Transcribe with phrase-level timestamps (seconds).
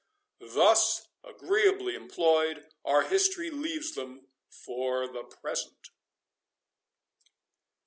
[0.55, 5.89] Thus agreeably employed, our history leaves them for the present.